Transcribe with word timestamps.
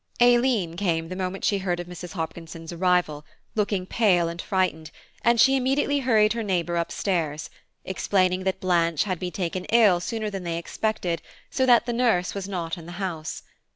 Aileen 0.19 0.77
came 0.77 1.09
the 1.09 1.15
moment 1.15 1.45
she 1.45 1.59
heard 1.59 1.79
of 1.79 1.85
Mrs. 1.85 2.13
Hopkinson's 2.13 2.73
arrival, 2.73 3.23
looking 3.53 3.85
pale 3.85 4.27
and 4.29 4.41
frightened, 4.41 4.89
and 5.23 5.39
she 5.39 5.55
immediately 5.55 5.99
hurried 5.99 6.33
her 6.33 6.41
neighbour 6.41 6.75
upstairs, 6.75 7.51
explaining 7.85 8.43
that 8.45 8.59
Blanche 8.59 9.03
had 9.03 9.19
been 9.19 9.31
taken 9.31 9.65
ill 9.65 9.99
sooner 9.99 10.31
than 10.31 10.41
they 10.43 10.57
expected, 10.57 11.21
so 11.51 11.67
that 11.67 11.85
the 11.85 11.93
nurse 11.93 12.33
was 12.33 12.49
not 12.49 12.79
in 12.79 12.87
the 12.87 12.93
house. 12.93 13.43